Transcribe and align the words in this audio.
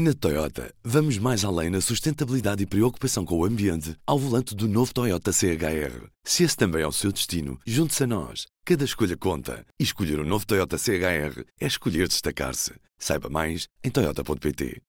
Na 0.00 0.14
Toyota, 0.14 0.72
vamos 0.84 1.18
mais 1.18 1.44
além 1.44 1.70
na 1.70 1.80
sustentabilidade 1.80 2.62
e 2.62 2.66
preocupação 2.66 3.24
com 3.24 3.36
o 3.36 3.44
ambiente 3.44 3.96
ao 4.06 4.16
volante 4.16 4.54
do 4.54 4.68
novo 4.68 4.94
Toyota 4.94 5.32
CHR. 5.32 6.06
Se 6.22 6.44
esse 6.44 6.56
também 6.56 6.82
é 6.82 6.86
o 6.86 6.92
seu 6.92 7.10
destino, 7.10 7.58
junte-se 7.66 8.04
a 8.04 8.06
nós. 8.06 8.46
Cada 8.64 8.84
escolha 8.84 9.16
conta. 9.16 9.66
E 9.76 9.82
escolher 9.82 10.20
o 10.20 10.22
um 10.22 10.24
novo 10.24 10.46
Toyota 10.46 10.78
CHR 10.78 11.42
é 11.60 11.66
escolher 11.66 12.06
destacar-se. 12.06 12.74
Saiba 12.96 13.28
mais 13.28 13.66
em 13.82 13.90
Toyota.pt. 13.90 14.80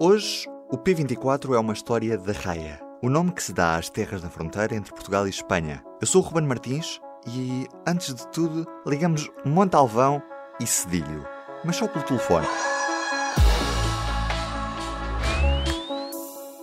Hoje, 0.00 0.46
o 0.72 0.78
P24 0.78 1.54
é 1.54 1.58
uma 1.58 1.74
história 1.74 2.16
da 2.16 2.32
raia. 2.32 2.80
O 3.02 3.10
nome 3.10 3.32
que 3.32 3.42
se 3.42 3.52
dá 3.52 3.76
às 3.76 3.90
terras 3.90 4.22
da 4.22 4.30
fronteira 4.30 4.74
entre 4.74 4.94
Portugal 4.94 5.26
e 5.26 5.30
Espanha. 5.30 5.84
Eu 6.00 6.06
sou 6.06 6.22
o 6.22 6.24
Ruben 6.24 6.46
Martins 6.46 6.98
e, 7.26 7.66
antes 7.86 8.14
de 8.14 8.26
tudo, 8.28 8.66
ligamos 8.86 9.28
Montalvão 9.44 10.22
e 10.58 10.66
Cedilho. 10.66 11.26
Mas 11.62 11.76
só 11.76 11.86
pelo 11.86 12.06
telefone. 12.06 12.46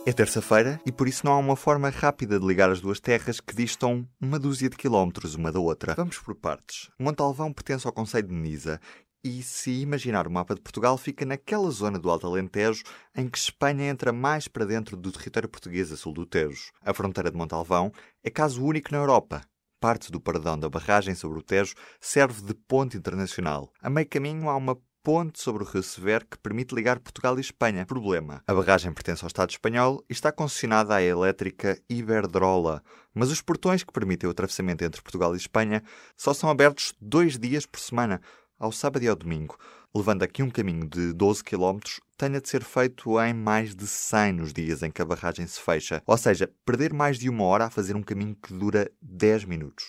É 0.08 0.14
terça-feira 0.14 0.80
e 0.86 0.92
por 0.92 1.08
isso 1.08 1.26
não 1.26 1.34
há 1.34 1.38
uma 1.40 1.56
forma 1.56 1.90
rápida 1.90 2.40
de 2.40 2.46
ligar 2.46 2.70
as 2.70 2.80
duas 2.80 3.00
terras 3.00 3.40
que 3.40 3.56
distam 3.56 4.08
uma 4.22 4.38
dúzia 4.38 4.70
de 4.70 4.78
quilómetros 4.78 5.34
uma 5.34 5.52
da 5.52 5.60
outra. 5.60 5.96
Vamos 5.96 6.20
por 6.20 6.36
partes. 6.36 6.92
Montalvão 7.00 7.52
pertence 7.52 7.88
ao 7.88 7.92
Conselho 7.92 8.28
de 8.28 8.36
Nisa 8.36 8.80
e, 9.24 9.42
se 9.42 9.82
imaginar 9.82 10.28
o 10.28 10.32
mapa 10.32 10.54
de 10.54 10.62
Portugal, 10.62 10.96
fica 10.96 11.26
naquela 11.26 11.72
zona 11.72 11.98
do 11.98 12.08
Alto 12.12 12.28
Alentejo 12.28 12.84
em 13.16 13.28
que 13.28 13.40
Espanha 13.40 13.90
entra 13.90 14.14
mais 14.14 14.48
para 14.48 14.64
dentro 14.64 14.96
do 14.96 15.12
território 15.12 15.50
português 15.50 15.92
a 15.92 15.98
sul 15.98 16.14
do 16.14 16.24
Tejo. 16.24 16.72
A 16.84 16.94
fronteira 16.94 17.32
de 17.32 17.38
Montalvão 17.38 17.92
é 18.24 18.30
caso 18.30 18.64
único 18.64 18.92
na 18.92 19.00
Europa. 19.00 19.42
Parte 19.80 20.12
do 20.12 20.22
paradão 20.22 20.56
da 20.56 20.70
barragem 20.70 21.16
sobre 21.16 21.40
o 21.40 21.44
Tejo 21.44 21.74
serve 22.00 22.44
de 22.44 22.54
ponte 22.54 22.96
internacional. 22.96 23.72
A 23.82 23.90
meio 23.90 24.08
caminho 24.08 24.50
há 24.50 24.56
uma 24.56 24.78
ponte 25.06 25.40
sobre 25.40 25.62
o 25.62 25.68
rio 25.68 25.84
Severo 25.84 26.26
que 26.26 26.40
permite 26.40 26.74
ligar 26.74 27.00
Portugal 27.00 27.38
e 27.38 27.42
Espanha. 27.42 27.86
Problema: 27.86 28.42
a 28.48 28.54
barragem 28.56 28.92
pertence 28.92 29.24
ao 29.24 29.28
Estado 29.28 29.52
espanhol 29.52 30.04
e 30.10 30.14
está 30.14 30.32
concessionada 30.32 30.96
à 30.96 31.04
elétrica 31.04 31.80
Iberdrola, 31.88 32.82
mas 33.14 33.30
os 33.30 33.40
portões 33.40 33.84
que 33.84 33.94
permitem 33.94 34.28
o 34.28 34.32
atravessamento 34.32 34.84
entre 34.84 35.04
Portugal 35.04 35.36
e 35.36 35.38
Espanha 35.38 35.84
só 36.18 36.34
são 36.34 36.50
abertos 36.50 36.96
dois 37.00 37.38
dias 37.38 37.68
por 37.68 37.80
semana, 37.80 38.20
ao 38.58 38.72
sábado 38.72 39.04
e 39.04 39.08
ao 39.08 39.16
domingo, 39.16 39.56
levando 39.96 40.24
aqui 40.24 40.42
um 40.42 40.50
caminho 40.50 40.90
de 40.90 41.14
12 41.14 41.44
km 41.44 41.78
tenha 42.18 42.42
de 42.42 42.50
ser 42.50 42.64
feito 42.64 43.22
em 43.22 43.32
mais 43.32 43.76
de 43.76 43.86
100 43.86 44.34
nos 44.34 44.54
dias 44.54 44.82
em 44.82 44.90
que 44.90 45.04
a 45.04 45.06
barragem 45.06 45.46
se 45.46 45.62
fecha, 45.62 46.02
ou 46.08 46.18
seja, 46.18 46.52
perder 46.66 46.92
mais 46.92 47.20
de 47.20 47.30
uma 47.30 47.44
hora 47.44 47.66
a 47.66 47.70
fazer 47.70 47.96
um 47.96 48.02
caminho 48.02 48.36
que 48.36 48.52
dura 48.52 48.90
10 49.04 49.46
minutos. 49.46 49.86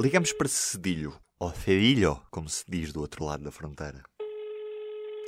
Ligamos 0.00 0.32
para 0.32 0.48
Cedilho, 0.48 1.14
ou 1.42 1.52
Cedilho, 1.52 2.22
como 2.30 2.48
se 2.48 2.64
diz 2.68 2.92
do 2.92 3.00
outro 3.00 3.24
lado 3.24 3.42
da 3.42 3.50
fronteira. 3.50 4.04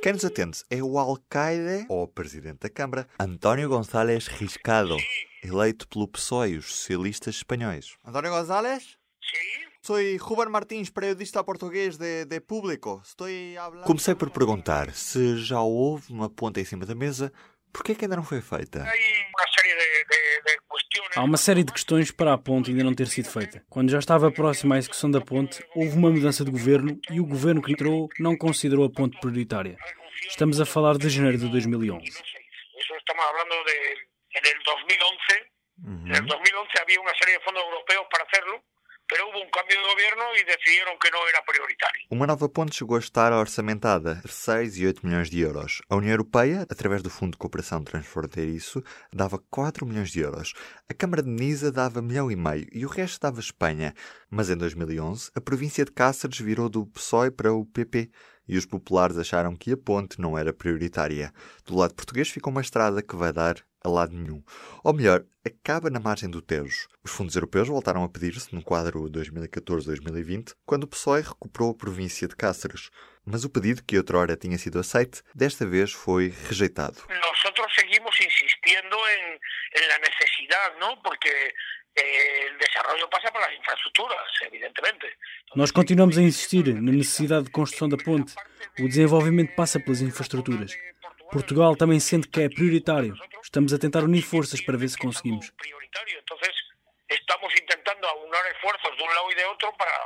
Quem 0.01 0.13
nos 0.13 0.23
atende 0.23 0.63
é 0.69 0.81
o 0.81 0.97
alcaide, 0.97 1.85
ou 1.89 2.07
presidente 2.07 2.59
da 2.59 2.69
Câmara, 2.69 3.05
António 3.19 3.67
González 3.67 4.27
Riscado, 4.27 4.95
eleito 5.43 5.85
pelo 5.89 6.07
PSOE 6.07 6.51
e 6.51 6.57
os 6.57 6.67
socialistas 6.67 7.35
espanhóis. 7.35 7.97
António 8.05 8.31
González? 8.31 8.97
Sí. 9.21 9.65
Soy 9.81 10.15
Ruben 10.15 10.47
Martins, 10.47 10.89
periodista 10.89 11.43
português 11.43 11.97
de, 11.97 12.23
de 12.23 12.39
Público. 12.39 13.01
Estou 13.03 13.27
hablando... 13.59 13.85
Comecei 13.85 14.15
por 14.15 14.29
perguntar 14.29 14.93
se 14.93 15.35
já 15.43 15.59
houve 15.59 16.13
uma 16.13 16.29
ponta 16.29 16.61
em 16.61 16.65
cima 16.65 16.85
da 16.85 16.95
mesa, 16.95 17.29
por 17.73 17.83
que 17.83 17.91
é 17.91 17.95
que 17.95 18.05
ainda 18.05 18.15
não 18.15 18.23
foi 18.23 18.39
feita? 18.39 18.83
Hay 18.83 18.99
una 19.35 19.47
serie 19.53 19.75
de, 19.75 20.05
de, 20.05 20.41
de. 20.45 20.64
Há 21.15 21.23
uma 21.23 21.37
série 21.37 21.63
de 21.63 21.71
questões 21.71 22.11
para 22.11 22.33
a 22.33 22.37
ponte 22.37 22.71
ainda 22.71 22.83
não 22.83 22.93
ter 22.93 23.07
sido 23.07 23.29
feita. 23.29 23.63
Quando 23.69 23.89
já 23.89 23.99
estava 23.99 24.31
próxima 24.31 24.75
à 24.75 24.77
execução 24.77 25.09
da 25.09 25.21
ponte, 25.21 25.63
houve 25.75 25.97
uma 25.97 26.09
mudança 26.09 26.43
de 26.43 26.51
governo 26.51 26.99
e 27.09 27.19
o 27.19 27.25
governo 27.25 27.61
que 27.61 27.71
entrou 27.71 28.09
não 28.19 28.37
considerou 28.37 28.85
a 28.85 28.89
ponte 28.89 29.19
prioritária. 29.19 29.77
Estamos 30.27 30.59
a 30.59 30.65
falar 30.65 30.97
de 30.97 31.09
janeiro 31.09 31.37
de 31.37 31.47
2011. 31.49 32.05
Eso 32.07 32.95
estamos 32.97 33.25
hablando 33.25 33.55
de 33.63 34.15
en 34.35 34.45
el 34.45 34.63
2011. 34.63 35.51
En 36.05 36.15
el 36.15 36.25
2011 36.25 36.79
había 36.81 37.01
una 37.01 37.13
serie 37.15 37.37
de 37.37 37.43
fondos 37.43 37.63
europeos 37.63 38.05
para 38.11 38.23
hacerlo, 38.23 38.63
pero 39.15 39.29
hubo 39.29 39.41
un 39.41 39.49
cambio 39.49 39.77
de 39.77 39.87
gobierno 39.87 40.23
y 40.37 40.43
decidieron 40.43 40.95
que 41.01 41.09
no 41.09 41.19
era 41.29 41.41
prioritario. 41.41 42.01
Uma 42.09 42.27
nova 42.27 42.49
ponte 42.49 42.75
chegou 42.75 42.97
a 42.97 42.99
estar 42.99 43.31
orçamentada 43.31 44.17
entre 44.17 44.33
6 44.33 44.77
e 44.77 44.87
8 44.87 45.05
milhões 45.07 45.29
de 45.29 45.39
euros. 45.39 45.81
A 45.87 45.95
União 45.95 46.11
Europeia, 46.11 46.67
através 46.69 47.01
do 47.01 47.09
Fundo 47.09 47.31
de 47.31 47.37
Cooperação 47.37 47.81
Transfronteiriço, 47.81 48.83
dava 49.13 49.39
4 49.49 49.85
milhões 49.85 50.11
de 50.11 50.19
euros. 50.19 50.53
A 50.89 50.93
Câmara 50.93 51.23
de 51.23 51.29
Nisa 51.29 51.71
dava 51.71 52.01
milhão 52.01 52.29
e 52.29 52.35
meio 52.35 52.67
e 52.73 52.85
o 52.85 52.89
resto 52.89 53.21
dava 53.21 53.39
Espanha. 53.39 53.93
Mas 54.29 54.49
em 54.49 54.57
2011, 54.57 55.31
a 55.33 55.39
província 55.39 55.85
de 55.85 55.93
Cáceres 55.93 56.37
virou 56.37 56.67
do 56.67 56.85
PSOE 56.85 57.31
para 57.31 57.53
o 57.53 57.65
PP 57.65 58.11
e 58.45 58.57
os 58.57 58.65
populares 58.65 59.17
acharam 59.17 59.55
que 59.55 59.71
a 59.71 59.77
ponte 59.77 60.19
não 60.19 60.37
era 60.37 60.51
prioritária. 60.51 61.33
Do 61.65 61.77
lado 61.77 61.95
português 61.95 62.27
ficou 62.27 62.51
uma 62.51 62.61
estrada 62.61 63.01
que 63.01 63.15
vai 63.15 63.31
dar 63.31 63.63
a 63.85 63.89
lado 63.89 64.15
nenhum. 64.15 64.43
Ou 64.83 64.93
melhor, 64.93 65.23
acaba 65.45 65.89
na 65.89 65.99
margem 65.99 66.29
do 66.29 66.41
Tejo. 66.41 66.87
Os 67.03 67.11
fundos 67.11 67.35
europeus 67.35 67.67
voltaram 67.67 68.03
a 68.03 68.09
pedir-se 68.09 68.53
no 68.53 68.63
quadro 68.63 69.09
2014-2020, 69.11 70.55
quando 70.65 70.83
o 70.83 70.87
PSOE 70.87 71.21
recuperou 71.21 71.71
a 71.71 71.75
província 71.75 72.27
de 72.27 72.35
Cáceres. 72.35 72.89
Mas 73.23 73.43
o 73.43 73.49
pedido, 73.49 73.83
que 73.83 73.97
outrora 73.97 74.35
tinha 74.35 74.57
sido 74.57 74.79
aceite, 74.79 75.21
desta 75.33 75.65
vez 75.65 75.91
foi 75.91 76.33
rejeitado. 76.47 76.97
Nosotros 77.09 77.73
seguimos 77.75 78.15
insistiendo 78.19 78.97
en, 79.09 79.39
en 79.81 79.87
la 79.87 79.99
necesidad, 79.99 80.79
¿no? 80.79 81.01
Porque 81.01 81.53
eh, 81.95 82.47
el 82.47 82.57
desarrollo 82.57 83.09
pasa 83.09 83.31
por 83.31 83.41
las 83.41 83.53
infraestructuras, 83.53 84.27
evidentemente. 84.41 85.07
Nós 85.55 85.71
continuamos 85.71 86.17
a 86.17 86.21
insistir 86.21 86.73
na 86.73 86.91
necessidade 86.91 87.45
de 87.45 87.51
construção 87.51 87.87
da 87.87 87.97
ponte. 87.97 88.33
O 88.79 88.87
desenvolvimento 88.87 89.55
passa 89.55 89.79
pelas 89.79 90.01
infraestruturas. 90.01 90.75
Portugal 91.35 91.75
também 91.75 91.99
sente 91.99 92.27
que 92.27 92.41
é 92.41 92.49
prioritário. 92.49 93.13
Estamos 93.43 93.73
a 93.73 93.77
tentar 93.77 94.01
unir 94.03 94.23
forças 94.23 94.61
para 94.61 94.77
ver 94.77 94.89
se 94.89 94.97
conseguimos. 94.97 95.51
estamos 97.09 97.51
intentando 97.61 98.07
aunar 98.07 98.45
esfuerzos 98.53 98.97
de 98.97 99.03
un 99.03 99.09
lado 99.15 99.31
y 99.31 99.35
de 99.35 99.45
otro 99.45 99.67
para, 99.77 99.97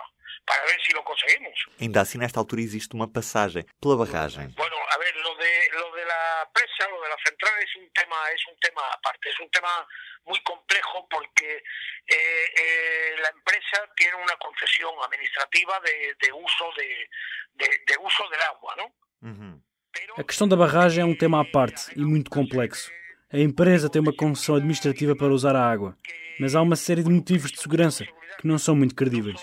para 0.45 0.61
ver 0.65 0.79
si 0.85 0.91
lo 0.93 1.03
conseguimos. 1.03 1.55
Ainda 1.79 2.01
assim, 2.01 2.17
nesta 2.17 2.39
altura 2.39 2.61
existe 2.61 2.93
uma 2.95 3.07
passagem 3.07 3.63
pela 3.81 3.95
barragem. 3.95 4.47
Bueno, 4.55 4.77
a 4.93 4.97
ver, 4.97 5.15
lo 5.15 5.35
de, 5.35 5.53
lo 5.79 5.91
de 5.95 6.05
la 6.05 6.49
presa, 6.53 6.89
lo 6.89 7.01
de 7.01 7.09
la 7.09 7.17
central 7.25 7.53
es 7.63 7.75
un 7.77 7.87
tema, 7.93 8.17
es 8.35 8.43
un 8.51 8.57
tema 8.59 8.81
aparte, 8.93 9.29
es 9.29 9.39
un 9.39 9.49
tema 9.51 9.87
muy 10.25 10.39
complejo 10.43 11.07
porque 11.09 11.63
eh, 12.07 12.45
eh, 12.63 13.15
la 13.21 13.29
empresa 13.29 13.77
tiene 13.95 14.15
una 14.15 14.35
concesión 14.37 14.93
administrativa 15.05 15.79
de, 15.81 16.15
de 16.21 16.33
uso 16.33 16.65
de, 16.77 17.09
de- 17.53 17.77
de 17.87 17.97
uso 18.01 18.27
del 18.29 18.41
agua, 18.41 18.75
¿no? 18.77 18.87
Pero 19.21 19.68
A 20.19 20.23
questão 20.23 20.49
da 20.49 20.57
barragem 20.57 21.01
é 21.01 21.05
um 21.05 21.15
tema 21.15 21.39
à 21.39 21.45
parte 21.45 21.97
e 21.97 22.03
muito 22.03 22.29
complexo. 22.29 22.91
A 23.31 23.39
empresa 23.39 23.89
tem 23.89 24.01
uma 24.01 24.11
concessão 24.13 24.55
administrativa 24.55 25.15
para 25.15 25.31
usar 25.31 25.55
a 25.55 25.65
água, 25.65 25.95
mas 26.37 26.55
há 26.55 26.61
uma 26.61 26.75
série 26.75 27.01
de 27.01 27.09
motivos 27.09 27.49
de 27.49 27.61
segurança 27.61 28.05
que 28.37 28.45
não 28.45 28.57
são 28.57 28.75
muito 28.75 28.93
credíveis. 28.95 29.41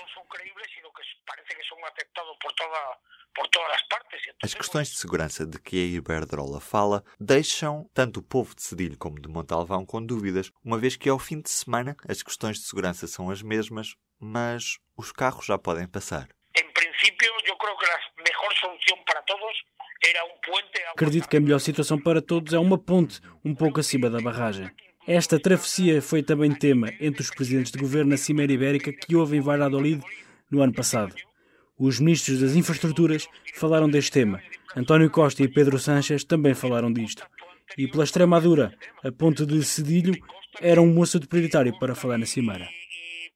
As 4.42 4.52
questões 4.52 4.88
de 4.88 4.98
segurança 4.98 5.46
de 5.46 5.58
que 5.58 5.76
a 5.76 5.96
Iberdrola 5.96 6.60
fala 6.60 7.02
deixam 7.18 7.88
tanto 7.94 8.20
o 8.20 8.22
povo 8.22 8.54
de 8.54 8.62
Cedilho 8.62 8.98
como 8.98 9.18
de 9.18 9.30
Montalvão 9.30 9.86
com 9.86 10.04
dúvidas, 10.04 10.52
uma 10.62 10.76
vez 10.76 10.94
que 10.94 11.08
ao 11.08 11.18
fim 11.18 11.40
de 11.40 11.48
semana 11.48 11.96
as 12.06 12.22
questões 12.22 12.58
de 12.58 12.66
segurança 12.66 13.06
são 13.06 13.30
as 13.30 13.40
mesmas, 13.40 13.94
mas 14.20 14.76
os 14.94 15.10
carros 15.10 15.46
já 15.46 15.56
podem 15.56 15.88
passar. 15.88 16.28
en 16.56 16.72
principio, 16.72 17.30
yo 17.46 17.56
creo 17.58 17.76
que 17.76 17.86
la 17.86 18.00
mejor 18.24 18.52
solución 18.54 18.98
para 19.04 19.22
todos 19.22 19.52
agua- 20.20 20.92
Acredito 20.92 21.28
que 21.28 21.36
a 21.36 21.40
melhor 21.40 21.58
situação 21.58 21.98
para 21.98 22.20
todos 22.22 22.52
é 22.52 22.58
uma 22.58 22.78
ponte 22.78 23.20
um 23.44 23.54
pouco 23.54 23.80
acima 23.80 24.08
da 24.10 24.20
barragem. 24.20 24.70
Esta 25.06 25.38
travessia 25.38 26.02
foi 26.02 26.22
também 26.22 26.52
tema 26.52 26.92
entre 27.00 27.22
os 27.22 27.30
presidentes 27.30 27.70
de 27.72 27.78
governo 27.78 28.10
na 28.10 28.16
Cimeira 28.16 28.52
Ibérica 28.52 28.92
que 28.92 29.14
houve 29.14 29.36
em 29.36 29.40
Valladolid 29.40 30.02
no 30.50 30.60
ano 30.62 30.72
passado. 30.72 31.14
Os 31.78 32.00
ministros 32.00 32.40
das 32.40 32.56
infraestruturas 32.56 33.28
falaram 33.54 33.88
deste 33.88 34.10
tema. 34.12 34.42
António 34.74 35.10
Costa 35.10 35.42
e 35.42 35.48
Pedro 35.48 35.78
Sanches 35.78 36.24
também 36.24 36.54
falaram 36.54 36.92
disto. 36.92 37.22
E 37.76 37.86
pela 37.86 38.04
Extremadura, 38.04 38.74
a 39.04 39.12
ponte 39.12 39.44
de 39.44 39.62
Cedilho 39.62 40.14
era 40.60 40.80
um 40.80 41.02
assunto 41.02 41.28
prioritário 41.28 41.78
para 41.78 41.94
falar 41.94 42.18
na 42.18 42.26
Cimeira. 42.26 42.68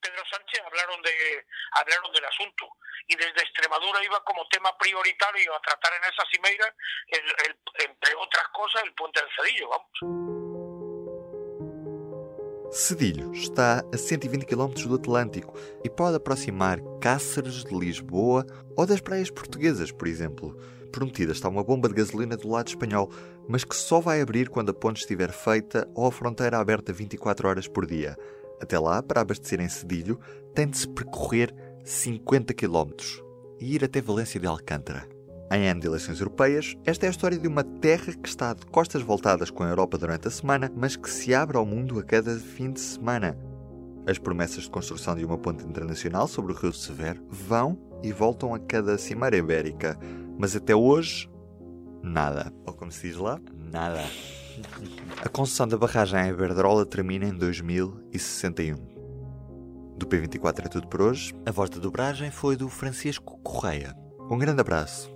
Pedro 0.00 0.22
Sánchez 0.30 0.60
hablaron 0.64 1.00
de 1.02 1.12
hablaron 1.72 2.12
del 2.12 2.24
asunto 2.24 2.66
y 3.08 3.16
desde 3.16 3.42
Extremadura 3.42 4.02
iba 4.04 4.22
como 4.24 4.46
tema 4.48 4.76
prioritario 4.78 5.54
a 5.54 5.60
tratar 5.60 5.92
en 5.98 6.04
esa 6.12 6.24
cimeira 6.32 6.74
el- 7.08 7.34
el- 7.46 7.58
entre 7.90 8.14
otras 8.14 8.46
cosas 8.52 8.82
el 8.84 8.94
puente 8.94 9.20
del 9.20 9.30
Cedillo 9.36 9.68
vamos 9.68 9.90
Cedilho 12.72 13.32
está 13.32 13.80
a 13.92 13.96
120 13.96 14.46
km 14.46 14.86
do 14.86 14.94
Atlântico 14.94 15.52
e 15.84 15.90
pode 15.90 16.16
aproximar 16.16 16.78
Cáceres 17.02 17.64
de 17.64 17.74
Lisboa 17.74 18.46
ou 18.76 18.86
das 18.86 19.00
praias 19.00 19.28
portuguesas, 19.28 19.90
por 19.90 20.06
exemplo. 20.06 20.54
Prometida 20.92 21.32
está 21.32 21.48
uma 21.48 21.64
bomba 21.64 21.88
de 21.88 21.94
gasolina 21.94 22.36
do 22.36 22.48
lado 22.48 22.68
espanhol, 22.68 23.08
mas 23.48 23.64
que 23.64 23.74
só 23.74 24.00
vai 24.00 24.20
abrir 24.20 24.48
quando 24.48 24.70
a 24.70 24.74
ponte 24.74 25.00
estiver 25.00 25.32
feita 25.32 25.88
ou 25.96 26.06
a 26.06 26.12
fronteira 26.12 26.58
aberta 26.58 26.92
24 26.92 27.48
horas 27.48 27.66
por 27.66 27.86
dia. 27.86 28.16
Até 28.60 28.78
lá, 28.78 29.02
para 29.02 29.20
abastecer 29.20 29.60
em 29.60 29.68
Cedilho, 29.68 30.20
tem 30.54 30.68
de 30.68 30.78
se 30.78 30.88
percorrer 30.88 31.54
50 31.84 32.52
km 32.54 32.90
e 33.58 33.74
ir 33.74 33.84
até 33.84 34.00
Valência 34.00 34.38
de 34.38 34.46
Alcântara. 34.46 35.08
Em 35.52 35.68
ano 35.68 35.80
de 35.80 35.86
eleições 35.88 36.20
europeias, 36.20 36.76
esta 36.84 37.06
é 37.06 37.08
a 37.08 37.10
história 37.10 37.36
de 37.36 37.48
uma 37.48 37.64
terra 37.64 38.12
que 38.12 38.28
está 38.28 38.54
de 38.54 38.64
costas 38.66 39.02
voltadas 39.02 39.50
com 39.50 39.64
a 39.64 39.68
Europa 39.68 39.98
durante 39.98 40.28
a 40.28 40.30
semana, 40.30 40.70
mas 40.76 40.94
que 40.94 41.10
se 41.10 41.34
abre 41.34 41.56
ao 41.56 41.66
mundo 41.66 41.98
a 41.98 42.04
cada 42.04 42.38
fim 42.38 42.70
de 42.70 42.78
semana. 42.78 43.36
As 44.06 44.16
promessas 44.16 44.64
de 44.64 44.70
construção 44.70 45.16
de 45.16 45.24
uma 45.24 45.36
ponte 45.36 45.64
internacional 45.64 46.28
sobre 46.28 46.52
o 46.52 46.56
Rio 46.56 46.72
Severo 46.72 47.24
vão 47.28 47.76
e 48.02 48.12
voltam 48.12 48.54
a 48.54 48.60
cada 48.60 48.96
cimeira 48.96 49.36
ibérica, 49.36 49.98
mas 50.38 50.54
até 50.54 50.74
hoje, 50.74 51.28
nada. 52.00 52.52
Ou 52.64 52.72
como 52.72 52.92
se 52.92 53.08
diz 53.08 53.16
lá, 53.16 53.40
nada. 53.52 54.04
A 55.22 55.28
construção 55.28 55.68
da 55.68 55.76
barragem 55.76 56.20
em 56.20 56.30
Iberdrola 56.30 56.86
termina 56.86 57.26
em 57.26 57.36
2061. 57.36 58.76
Do 59.96 60.06
P24 60.06 60.66
é 60.66 60.68
tudo 60.68 60.88
por 60.88 61.02
hoje. 61.02 61.34
A 61.44 61.50
voz 61.50 61.68
da 61.68 61.78
dobragem 61.78 62.30
foi 62.30 62.56
do 62.56 62.68
Francisco 62.68 63.38
Correia. 63.42 63.94
Um 64.30 64.38
grande 64.38 64.60
abraço. 64.60 65.10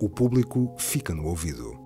O 0.00 0.10
público 0.10 0.74
fica 0.78 1.14
no 1.14 1.26
ouvido. 1.26 1.85